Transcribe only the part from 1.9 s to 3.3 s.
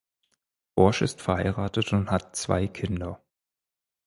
und hat zwei Kinder.